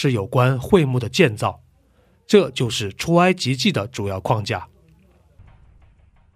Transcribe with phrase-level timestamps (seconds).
[0.00, 1.60] 是有关会幕的建造，
[2.24, 4.64] 这就是出埃及记的主要框架。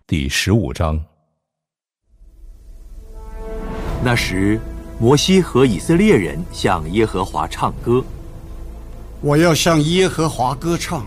[0.04, 1.00] 第十五章。
[4.02, 4.60] 那时，
[4.98, 8.04] 摩西和以色列人向耶和华唱歌。
[9.20, 11.06] 我要向耶和华歌唱，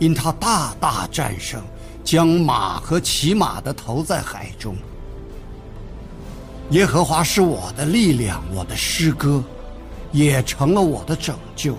[0.00, 1.62] 因他大大战胜，
[2.02, 4.74] 将马和骑马的投在海中。
[6.70, 9.40] 耶和华是我的力量，我的诗歌。
[10.12, 11.74] 也成了我的拯救。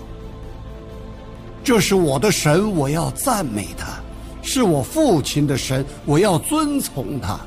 [1.64, 4.02] 这是我的神，我要赞美他；
[4.42, 7.39] 是我父亲的神，我要遵从他。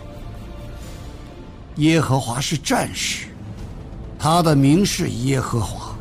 [1.76, 3.26] 耶和华是战士，
[4.18, 5.94] 他的名是耶和华。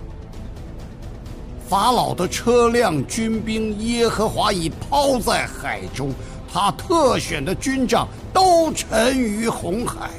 [1.68, 6.12] 法老的车辆、军兵，耶和华已抛在海中；
[6.54, 10.12] 他特选的军长都沉于红海，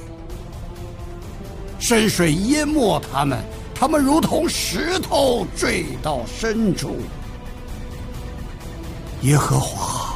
[1.78, 3.42] 深水淹没他们。
[3.78, 6.96] 他们如同石头坠到深处。
[9.22, 10.14] 耶和华，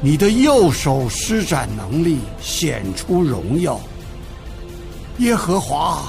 [0.00, 3.80] 你的右手施展能力，显出荣耀。
[5.18, 6.04] 耶和华，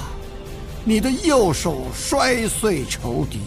[0.84, 3.40] 你的右手摔碎仇敌，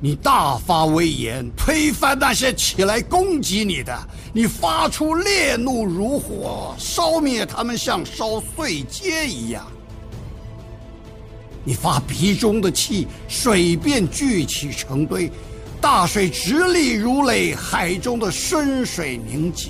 [0.00, 3.96] 你大发威严，推翻那些起来攻击你的。
[4.32, 9.66] 你发出烈怒如火，烧灭他们，像烧碎秸一样。
[11.64, 15.30] 你发鼻中的气，水便聚起成堆，
[15.80, 19.68] 大水直立如垒，海中的深水凝结。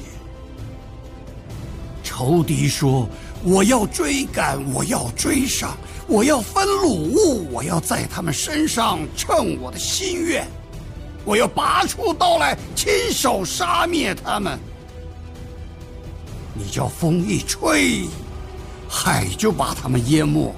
[2.03, 3.09] 仇敌说
[3.43, 10.47] ：“我要追赶，我要追上，我要分掳物，我要在他们身上称我的心愿，
[11.25, 14.59] 我要拔出刀来，亲手杀灭他们。”
[16.55, 18.05] 你叫风一吹，
[18.89, 20.55] 海就把他们淹没。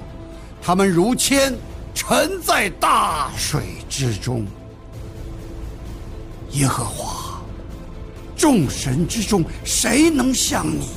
[0.65, 1.53] 他们如铅
[1.93, 4.45] 沉在大水之中。
[6.51, 7.41] 耶和华，
[8.37, 10.87] 众神之中，谁能像你？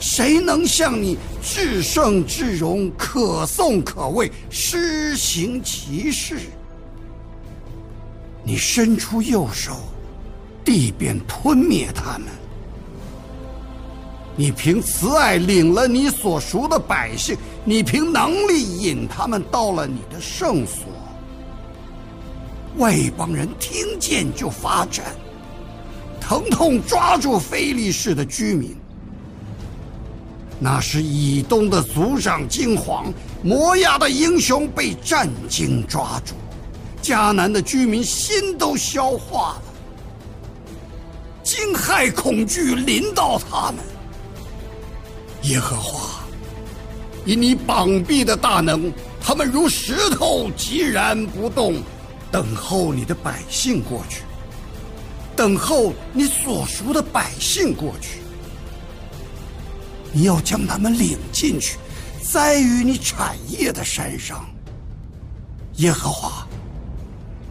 [0.00, 6.38] 谁能像你至圣至荣，可颂可畏，施行其事？
[8.42, 9.76] 你伸出右手，
[10.64, 12.28] 地便吞灭他们。
[14.34, 20.84] 你凭慈爱领了你所赎的百姓，你凭能力引他们到了你的圣所。
[22.78, 25.04] 外邦人听见就发战，
[26.18, 28.74] 疼痛抓住非利士的居民。
[30.58, 36.34] 那是以东的族长惊惶，摩亚的英雄被战惊抓住，
[37.02, 39.62] 迦南的居民心都消化了，
[41.42, 43.91] 惊骇恐惧临到他们。
[45.42, 46.20] 耶和华，
[47.24, 51.82] 以你膀臂的大能，他们如石头寂然不动，
[52.30, 54.22] 等候你的百姓过去，
[55.34, 58.20] 等候你所属的百姓过去。
[60.12, 61.76] 你要将他们领进去，
[62.22, 64.48] 栽于你产业的山上。
[65.76, 66.46] 耶和华，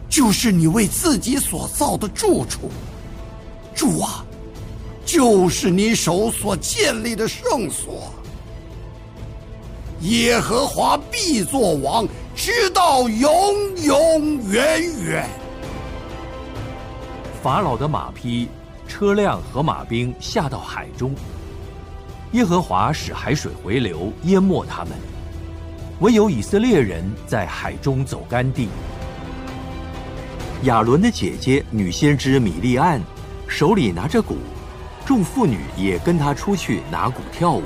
[0.08, 2.70] 就是你为自己所造的住处，
[3.74, 4.24] 主啊。
[5.04, 8.12] 就是你手所建立的圣所，
[10.00, 13.30] 耶和华必作王，直到永
[13.82, 15.28] 永远远。
[17.42, 18.48] 法老的马匹、
[18.86, 21.14] 车辆和马兵下到海中，
[22.32, 24.92] 耶和华使海水回流，淹没他们，
[26.00, 28.68] 唯有以色列人在海中走干地。
[30.62, 33.02] 亚伦的姐姐女先知米利安，
[33.48, 34.36] 手里拿着鼓。
[35.04, 37.62] 众妇女也跟他出去拿鼓跳舞。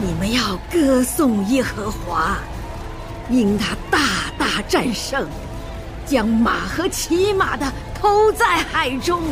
[0.00, 2.36] 你们要歌颂耶和华，
[3.30, 3.98] 因他大
[4.38, 5.26] 大战胜，
[6.04, 9.22] 将马和骑马的投在海中。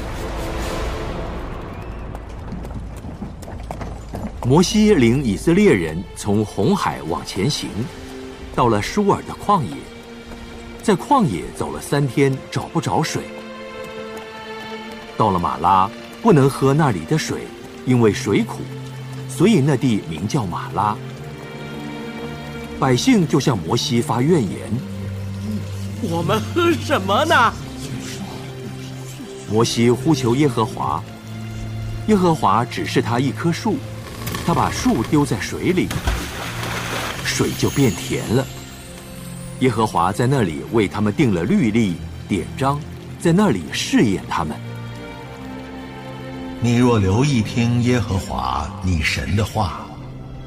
[4.47, 7.69] 摩西领以色列人从红海往前行，
[8.55, 9.77] 到了舒尔的旷野，
[10.83, 13.23] 在旷野走了三天，找不着水。
[15.17, 15.89] 到了马拉，
[16.23, 17.47] 不能喝那里的水，
[17.87, 18.63] 因为水苦，
[19.29, 20.97] 所以那地名叫马拉。
[22.81, 24.59] 百姓就向摩西发怨言
[26.03, 27.35] ：“我们喝什么呢？”
[29.49, 31.03] 摩西呼求耶和华，
[32.09, 33.77] 耶和华指示他一棵树，
[34.45, 35.87] 他把树丢在水里，
[37.25, 38.45] 水就变甜了。
[39.61, 41.95] 耶和华在那里为他们定了律例
[42.27, 42.81] 典章，
[43.21, 44.57] 在那里试验他们。
[46.65, 49.85] 你若留意听耶和华你神的话，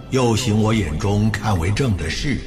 [0.09, 2.39] 又行我眼中看为正的事，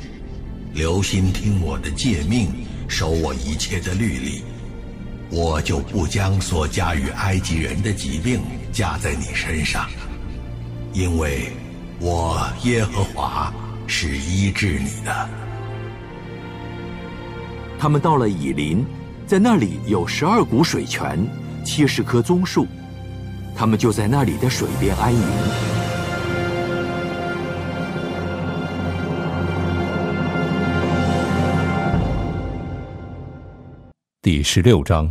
[0.74, 2.50] 留心听我的诫命，
[2.88, 4.42] 守我一切的律例，
[5.30, 8.40] 我就不将所加于埃及人的疾病
[8.72, 9.88] 加在你身上，
[10.92, 11.52] 因为
[12.00, 13.54] 我耶和华
[13.86, 15.28] 是医治你的。
[17.78, 18.84] 他们到了以林，
[19.28, 21.24] 在那里有十二股水泉，
[21.64, 22.66] 七十棵棕树。
[23.54, 25.20] 他们就在那里的水边安营。
[34.22, 35.10] 第十六章，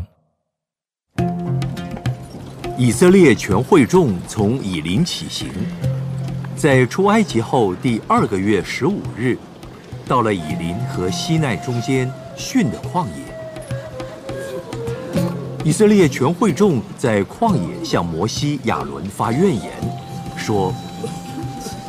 [2.78, 5.50] 以色列全会众从以林起行，
[6.56, 9.38] 在出埃及后第二个月十五日，
[10.08, 13.29] 到了以林和西奈中间逊的旷野。
[15.66, 19.72] 以色列全会众在旷野向摩西、亚伦发怨言，
[20.38, 20.74] 说：“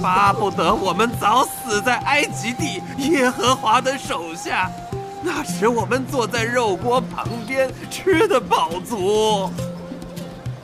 [0.03, 4.69] 巴不得我们早死在埃及地耶和华的手下，
[5.23, 9.49] 那时我们坐在肉锅旁边，吃得饱足。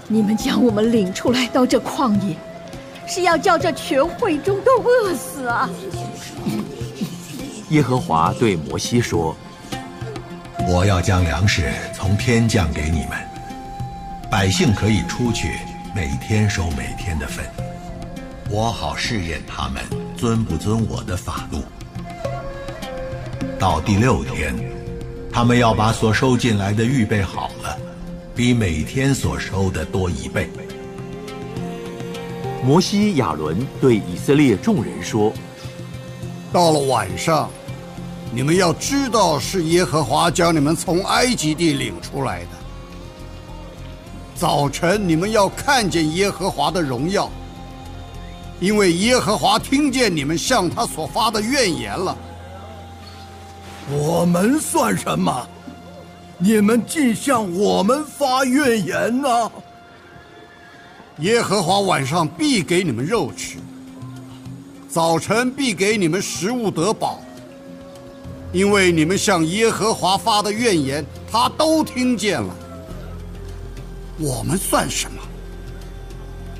[0.09, 2.37] 你们将我们领出来到这旷野，
[3.07, 5.71] 是要叫这全会众都饿死啊！”
[7.71, 9.35] 耶和华对摩西说。
[10.69, 13.11] 我要将粮食从天降给你们，
[14.29, 15.53] 百姓可以出去，
[15.95, 17.47] 每天收每天的份。
[18.51, 19.81] 我好试验他们
[20.17, 21.63] 遵不遵我的法度。
[23.61, 24.53] 到第六天，
[25.33, 27.79] 他们要把所收进来的预备好了，
[28.35, 30.51] 比每天所收的多一倍。
[32.65, 35.33] 摩西、亚伦对以色列众人说
[36.53, 37.49] ：“到了晚上。”
[38.33, 42.49] 你们要知道，是耶和华将你们从埃及地领出来的。
[44.35, 47.31] 早晨，你们要看见耶和华的荣耀，
[48.61, 52.17] 因为耶和华听见你们向他所发的怨言了。
[53.91, 55.49] 我们算什么？
[56.39, 59.51] 你们竟向我们发怨言呢？
[61.21, 63.57] 耶和华晚上必给你们肉吃，
[64.87, 67.21] 早晨必给你们食物得饱。
[68.57, 72.57] 因为你们向耶和华发的怨言，他都听见了。
[74.19, 75.23] 我们算什么？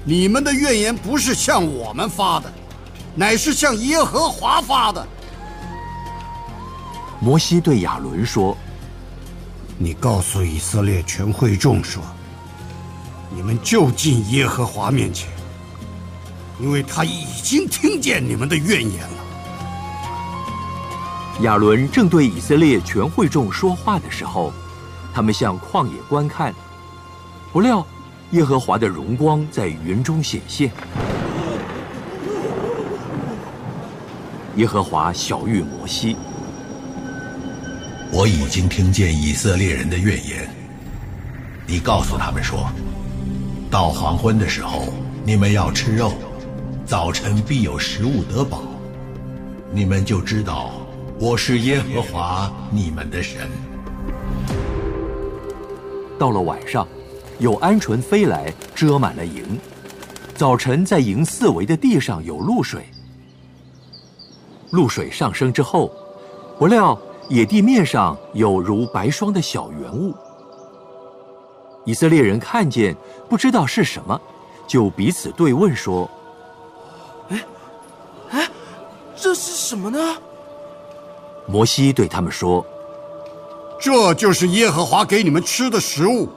[0.05, 2.53] 你们的怨言不是向我们发的，
[3.15, 5.09] 乃是向耶和华发的。
[7.19, 8.55] 摩西对亚伦说
[9.81, 12.03] ：“你告诉以色列全会众说，
[13.35, 15.31] 你们就近耶和华面前，
[16.61, 19.25] 因为他已经听见你们的怨言了。”
[21.43, 24.51] 亚伦正对以色列全会众说话的时候，
[25.13, 26.55] 他们向旷野观看，
[27.53, 27.87] 不料
[28.31, 30.71] 耶和华的荣光在云中显现。
[34.57, 36.17] 耶和华小谕摩西
[38.11, 40.49] ：“我已经听见以色列人的怨言。
[41.67, 42.67] 你告诉他们说，
[43.71, 44.89] 到黄昏的时候，
[45.23, 46.15] 你们要吃肉，
[46.87, 48.63] 早晨必有食物得饱，
[49.71, 50.73] 你们就知道。”
[51.19, 53.49] 我是耶和华你们的神。
[56.19, 56.87] 到了晚上，
[57.39, 59.59] 有鹌鹑飞来，遮满了营。
[60.35, 62.85] 早晨，在营四围的地上有露水。
[64.73, 65.91] 露水上升之后，
[66.59, 66.99] 不料
[67.31, 70.15] 野地面上有如白霜的小圆物。
[71.87, 72.95] 以色列人看见，
[73.27, 74.21] 不知道是什么，
[74.67, 76.11] 就彼此对问说
[77.31, 77.43] ：“哎，
[78.33, 78.49] 哎，
[79.17, 79.99] 这是什么呢？”
[81.47, 82.65] 摩西对他们说
[83.81, 86.29] ：“这就是耶和华给你们吃的食物。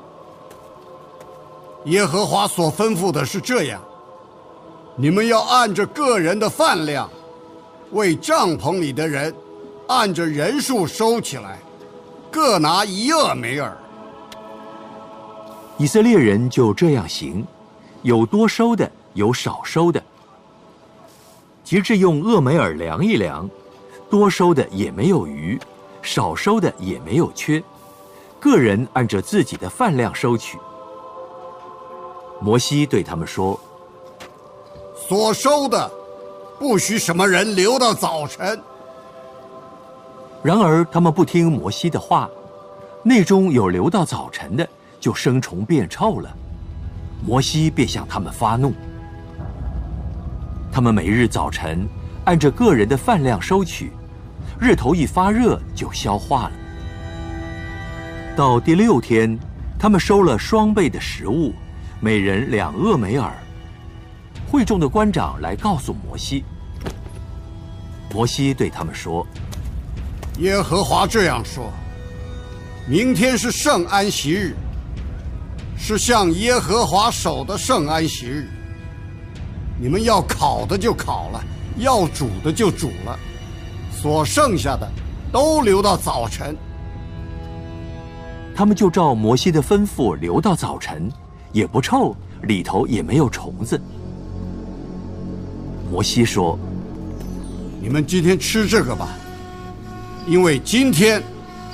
[1.86, 3.82] 耶和华所吩咐的是这样：
[4.96, 7.10] 你们要按着个人的饭量，
[7.92, 9.34] 为帐篷里的人
[9.88, 11.58] 按着人数收起来，
[12.30, 13.76] 各拿一厄梅尔。
[15.78, 17.46] 以色列人就这样行，
[18.04, 20.04] 有多收的，有少收的。
[21.64, 23.50] 及至用厄梅尔量一量，
[24.10, 25.60] 多收的也没有余，
[26.02, 27.62] 少收的也没有缺，
[28.40, 30.58] 个人按着自己的饭量收取。
[32.42, 33.60] 摩西对他们说
[35.08, 35.92] ：“所收的，
[36.58, 38.60] 不许什么人留到早晨。”
[40.42, 42.30] 然而他们不听摩西的话，
[43.04, 44.68] 内中有留到早晨的，
[45.00, 46.34] 就生虫变臭了。
[47.26, 48.74] 摩西便向他们发怒。
[50.72, 51.86] 他们每日早晨
[52.24, 53.92] 按着个人的饭量收取，
[54.58, 56.52] 日头一发热就消化了。
[58.38, 59.38] 到第六天，
[59.78, 61.54] 他们收了双倍的食物。
[62.00, 63.34] 每人两厄梅尔。
[64.48, 66.46] 会众的官长来告诉摩西。
[68.14, 69.28] 摩西对他们说
[70.40, 71.72] ：“耶和华这样说：
[72.88, 74.56] 明天是圣安息日，
[75.78, 78.48] 是向耶和华守的圣安息日。
[79.78, 81.44] 你们要烤的就烤了，
[81.78, 83.20] 要煮的就煮了，
[84.02, 84.88] 所剩下的
[85.32, 86.56] 都留到早晨。”
[88.56, 91.12] 他们就照摩西的吩咐留到早晨。
[91.52, 93.82] 也不臭，里头也没有虫子。
[95.92, 96.60] 摩西说
[97.82, 99.08] ：“你们今天吃这个吧，
[100.28, 101.24] 因为今天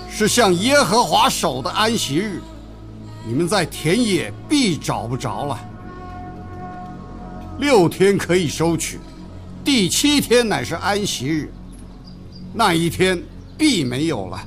[0.10, 2.39] 是向耶和华守的安息日，
[3.27, 5.60] 你们在田野必找不着了。
[7.60, 8.98] 六天可以收取，
[9.62, 11.51] 第七天乃是安息日，
[12.56, 13.22] 那一天
[13.58, 14.42] 必没有了。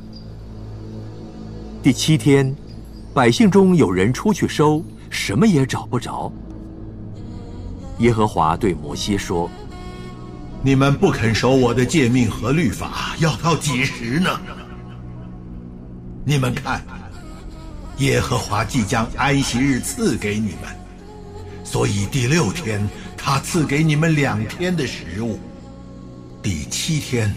[1.83, 2.57] 第七天，
[3.15, 6.31] 百姓中有人出去收。”什么也找不着。
[7.99, 9.51] 耶和华对摩西说
[10.63, 14.39] ：“你们不肯守我的诫命和律法，要到几时呢？
[16.27, 16.85] 你们看，
[17.99, 20.77] 耶和华即将安息日赐给你们，
[21.65, 22.87] 所以第六天
[23.17, 25.39] 他赐给你们两天的食物。
[26.43, 27.35] 第七天，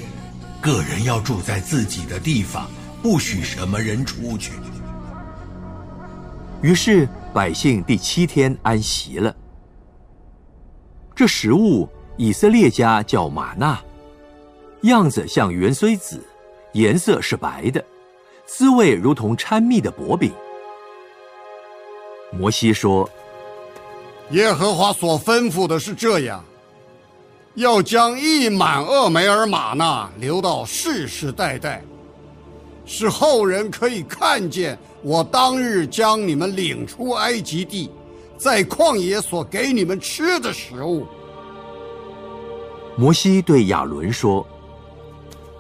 [0.61, 2.69] 个人要住在自己的地方，
[3.01, 4.53] 不许什么人出去。”
[6.61, 7.09] 于是。
[7.33, 9.33] 百姓第七天安息了。
[11.15, 11.87] 这食物
[12.17, 13.81] 以色列家叫玛纳，
[14.81, 16.21] 样子像圆锥子，
[16.73, 17.81] 颜色是白的，
[18.45, 20.33] 滋味如同掺蜜的薄饼。
[22.33, 23.09] 摩西说
[24.31, 26.43] ：“耶和华所吩咐的是这样，
[27.55, 31.83] 要将一满厄梅尔玛纳留到世世代代，
[32.85, 37.89] 使后人可以看见。”我当日将你们领出埃及地，
[38.37, 41.07] 在旷野所给你们吃的食物。
[42.95, 44.45] 摩西对亚伦说：“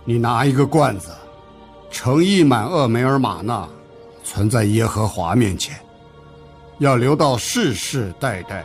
[0.05, 1.09] 你拿一个罐子，
[1.89, 3.67] 盛一满厄梅尔玛纳，
[4.23, 5.75] 存在耶和华面前，
[6.77, 8.63] 要留到世世代代。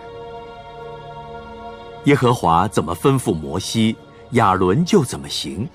[2.07, 3.95] 耶和华怎么吩咐摩西，
[4.33, 5.69] 亚伦就怎么行，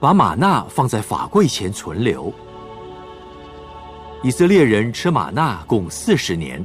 [0.00, 2.32] 把玛纳放在法柜前存留。”
[4.24, 6.64] 以色列人吃玛纳共四十年，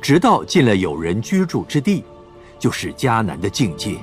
[0.00, 2.02] 直到进了有人居住之地，
[2.58, 3.96] 就是迦南的境界。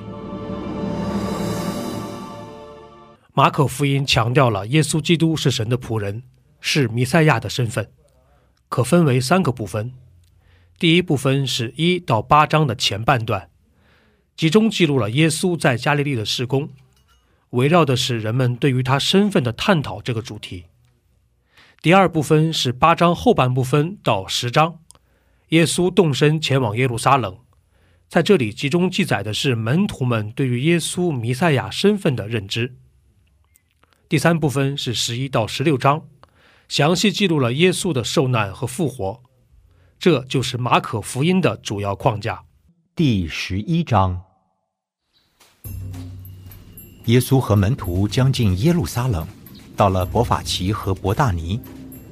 [3.34, 6.22] 马可福音强调了耶稣基督是神的仆人，
[6.60, 7.90] 是弥赛亚的身份，
[8.68, 9.92] 可分为三个部分。
[10.78, 13.50] 第一部分是一到八章的前半段，
[14.38, 16.68] 集中记录了耶稣在加利利的事工，
[17.50, 20.66] 围绕的是人们对于他身份的探讨这个主题。
[21.82, 24.78] 第二部分是八章后半部分到十章，
[25.48, 27.36] 耶稣动身前往耶路撒冷，
[28.08, 32.76] 在这里集中记载的是门徒们对于耶稣弥赛亚身份的认知。
[34.08, 36.06] 第三部分是十一到十六章，
[36.68, 39.20] 详细记录了耶稣的受难和复活，
[39.98, 42.44] 这就是马可福音的主要框架。
[42.94, 44.22] 第十一章，
[47.06, 49.26] 耶稣和门徒将近耶路撒冷。
[49.76, 51.60] 到了伯法奇和伯大尼，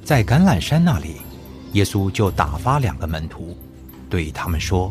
[0.01, 1.17] 在橄榄山那里，
[1.73, 3.57] 耶稣就打发两个门徒，
[4.09, 4.89] 对他们说：“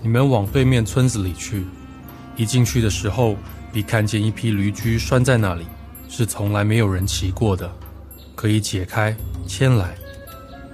[0.00, 1.66] 你们往对面村子里去，
[2.36, 3.34] 一进去的时候，
[3.72, 5.66] 必看见一匹驴驹拴在那里，
[6.08, 7.68] 是从来没有人骑过的，
[8.36, 9.12] 可以解开
[9.44, 9.92] 牵来。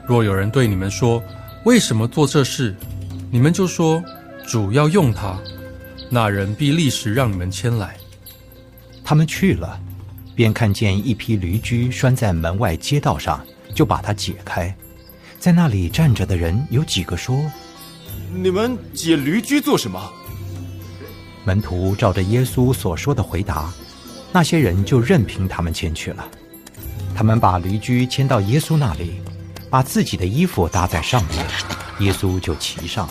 [0.06, 1.22] 若有人对你们说
[1.64, 2.76] 为什么做这事，
[3.30, 4.04] 你们就说
[4.46, 5.38] 主要用它，
[6.10, 7.96] 那人必立时让你们牵来。”
[9.04, 9.80] 他们去了。
[10.36, 13.42] 便看见一匹驴驹拴在门外街道上，
[13.74, 14.76] 就把它解开。
[15.38, 17.42] 在那里站着的人有几个说
[18.36, 19.98] ：“你们解驴驹做什么？”
[21.42, 23.72] 门徒照着耶稣所说的回答，
[24.30, 26.28] 那些人就任凭他们牵去了。
[27.14, 29.22] 他们把驴驹牵到耶稣那里，
[29.70, 31.46] 把自己的衣服搭在上面，
[32.00, 33.08] 耶稣就骑上。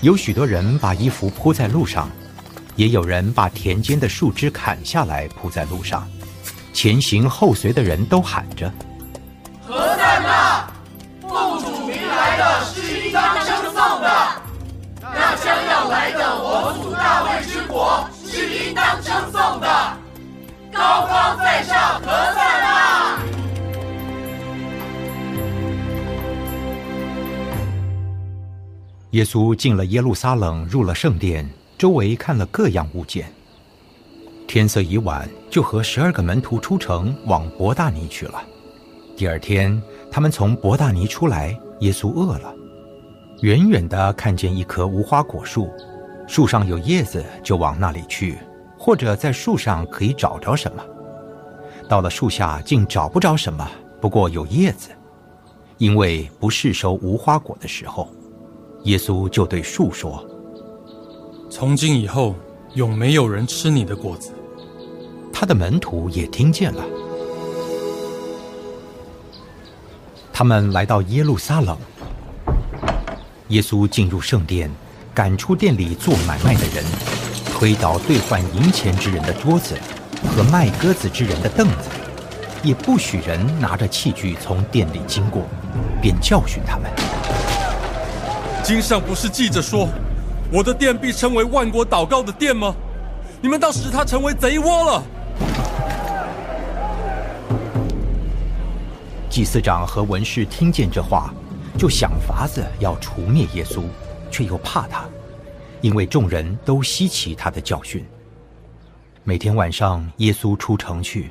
[0.00, 2.08] 有许多人把衣服铺在路上，
[2.76, 6.08] 也有人把田间的树枝砍下来铺在路上。
[6.72, 8.72] 前行后随的人都喊着
[9.66, 10.70] ：“何在那？
[11.28, 14.08] 奉主名来的是应当称颂的。
[15.02, 19.68] 那将要来的我主大卫之国是应当称颂的。
[20.72, 22.57] 高高在上，何在
[29.18, 31.44] 耶稣进了耶路撒冷，入了圣殿，
[31.76, 33.28] 周围看了各样物件。
[34.46, 38.40] 天色已晚，就和十二个门徒出城，往伯大尼去了。
[39.16, 42.54] 第二天，他们从伯大尼出来，耶稣饿了，
[43.40, 45.68] 远远的看见一棵无花果树，
[46.28, 48.38] 树上有叶子，就往那里去，
[48.78, 50.84] 或者在树上可以找着什么。
[51.88, 53.68] 到了树下，竟找不着什么，
[54.00, 54.90] 不过有叶子，
[55.78, 58.08] 因为不是收无花果的时候。
[58.88, 60.24] 耶稣就对树说
[61.50, 62.34] ：“从今以后，
[62.72, 64.32] 永没有人吃你的果子。”
[65.30, 66.82] 他的门徒也听见了。
[70.32, 71.76] 他们来到耶路撒冷，
[73.48, 74.70] 耶稣进入圣殿，
[75.12, 76.82] 赶出店里做买卖的人，
[77.52, 79.76] 推倒兑换银钱之人的桌子
[80.34, 81.90] 和卖鸽子之人的凳子，
[82.62, 85.42] 也不许人拿着器具从店里经过，
[86.00, 86.90] 便教训他们。
[88.68, 89.88] 经上不是记着说，
[90.52, 92.76] 我的殿必称为万国祷告的殿吗？
[93.40, 95.02] 你们倒使它成为贼窝了。
[99.30, 101.32] 祭司长和文士听见这话，
[101.78, 103.84] 就想法子要除灭耶稣，
[104.30, 105.08] 却又怕他，
[105.80, 108.04] 因为众人都稀奇他的教训。
[109.24, 111.30] 每天晚上，耶稣出城去。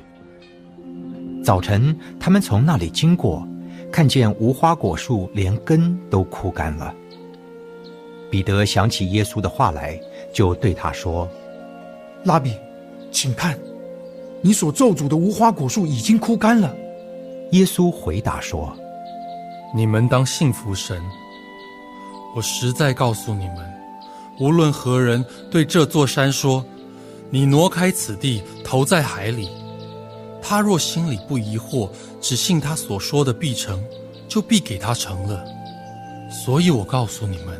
[1.44, 3.46] 早晨，他们从那里经过，
[3.92, 6.92] 看见无花果树连根都枯干了。
[8.30, 9.98] 彼得想起耶稣的话来，
[10.32, 11.26] 就对他说
[12.24, 12.54] ：“拉比，
[13.10, 13.58] 请看，
[14.42, 16.74] 你所咒诅的无花果树已经枯干了。”
[17.52, 18.70] 耶稣回答说
[19.74, 21.02] ：“你们当信服神。
[22.36, 23.56] 我实在告诉你们，
[24.38, 26.62] 无论何人对这座山说
[27.30, 29.48] ：‘你挪开此地，投在海里’，
[30.42, 31.88] 他若心里不疑惑，
[32.20, 33.82] 只信他所说的必成，
[34.28, 35.42] 就必给他成了。
[36.30, 37.58] 所以我告诉你们。”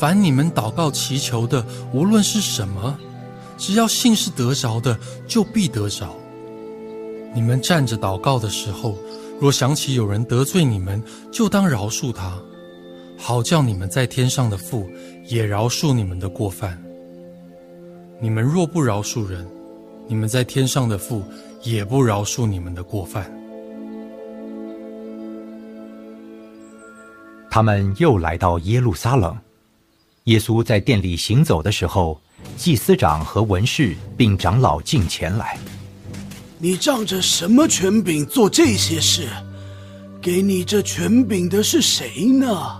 [0.00, 2.98] 凡你们祷告祈求的，无论是什么，
[3.58, 6.16] 只要信是得着的，就必得着。
[7.34, 8.96] 你们站着祷告的时候，
[9.38, 12.32] 若想起有人得罪你们，就当饶恕他，
[13.18, 14.88] 好叫你们在天上的父
[15.26, 16.82] 也饶恕你们的过犯。
[18.18, 19.46] 你们若不饶恕人，
[20.08, 21.22] 你们在天上的父
[21.62, 23.30] 也不饶恕你们的过犯。
[27.50, 29.36] 他们又来到耶路撒冷。
[30.24, 32.20] 耶稣在殿里行走的时候，
[32.56, 35.58] 祭司长和文士并长老进前来。
[36.58, 39.28] 你仗着什么权柄做这些事？
[40.20, 42.78] 给你这权柄的是谁呢？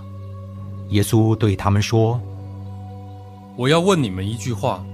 [0.89, 2.21] 耶稣对他们说
[3.57, 4.85] ：“我要问你们一句话，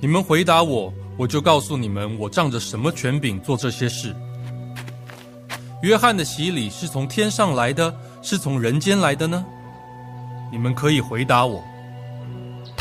[0.00, 4.16] 你们回答我，我就告诉你们，我仗着什么权柄做这些事。
[5.82, 9.44] 约翰的洗礼是从天上来的，是从人间来的呢？
[10.50, 11.62] 你们可以回答我。”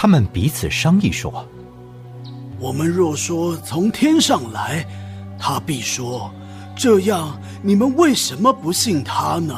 [0.03, 1.47] 他们彼此商议说
[2.59, 4.85] ：“我们若说从天上来，
[5.39, 6.29] 他必说：
[6.75, 9.55] 这样你们为什么不信他呢？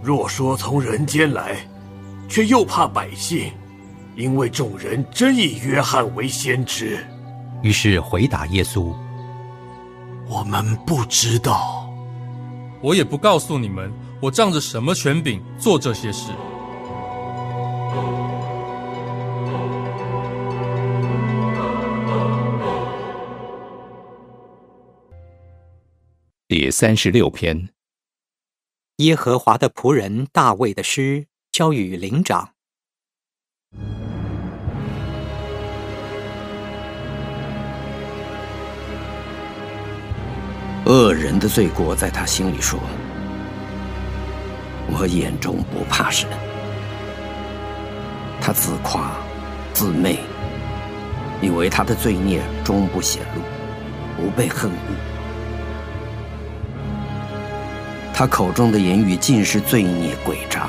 [0.00, 1.56] 若说从人间来，
[2.28, 3.50] 却又怕百姓，
[4.14, 7.04] 因为众人真以约翰为先知。
[7.60, 8.94] 于是回答耶稣：
[10.28, 11.92] 我们不知道，
[12.80, 16.30] 我也不告诉你们，我仗着什么权柄做这些事。”
[26.46, 27.70] 第三十六篇，
[28.96, 32.50] 耶和华的仆人大卫的诗，交与灵长。
[40.84, 42.78] 恶人的罪过在他心里说
[44.92, 46.28] ：“我眼中不怕神。”
[48.38, 49.16] 他自夸
[49.72, 50.18] 自媚，
[51.40, 55.13] 以为他的罪孽终不显露，不被恨恶。
[58.16, 60.68] 他口中的言语尽是罪孽诡诈，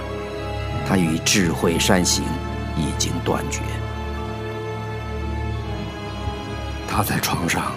[0.87, 2.23] 他与智慧善行
[2.75, 3.61] 已经断绝。
[6.87, 7.73] 他在床上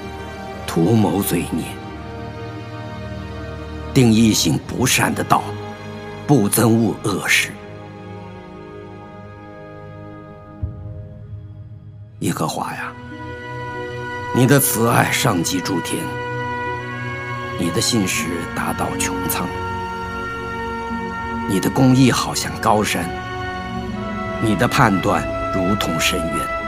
[0.66, 1.64] 图谋罪孽，
[3.92, 5.42] 定一行不善的道，
[6.26, 7.50] 不憎恶恶事。
[12.20, 12.90] 耶和华呀，
[14.34, 16.02] 你的慈爱上及诸天，
[17.58, 19.48] 你的信实达到穹苍，
[21.48, 23.04] 你的公义好像高山，
[24.40, 26.58] 你的判断如同深渊。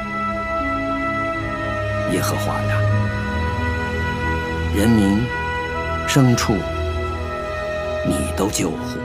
[2.13, 2.77] 耶和华呀，
[4.75, 5.25] 人民、
[6.09, 6.57] 牲畜，
[8.05, 8.99] 你都救护。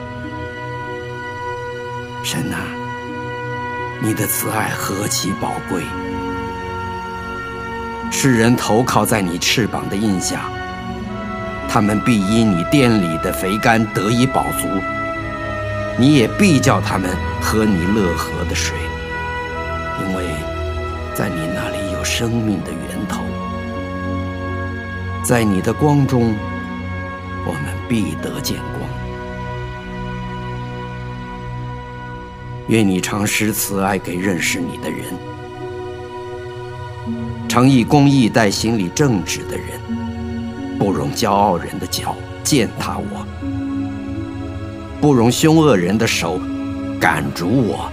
[2.23, 2.65] 神啊，
[4.01, 5.83] 你的慈爱何其宝贵！
[8.11, 10.49] 世人投靠在你翅膀的印下，
[11.75, 14.65] 他们必因你店里的肥甘得以饱足。
[15.99, 17.11] 你也必叫他们
[17.41, 18.77] 喝你乐河的水，
[19.99, 20.23] 因为
[21.13, 23.25] 在你那里有生命的源头。
[25.21, 26.33] 在你的光中，
[27.45, 28.89] 我们必得见光。
[32.69, 35.03] 愿你常施慈爱给认识你的人，
[37.49, 39.67] 常以公义待心里正直的人，
[40.77, 43.25] 不容骄傲人的脚践踏我，
[45.01, 46.39] 不容凶恶人的手
[46.99, 47.89] 赶逐我。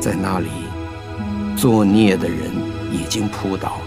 [0.00, 0.48] 在那里，
[1.56, 2.38] 作孽的人
[2.90, 3.78] 已经扑倒。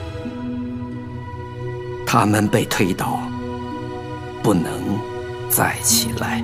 [2.06, 3.20] 他们被推倒，
[4.44, 4.72] 不能
[5.50, 6.44] 再起来。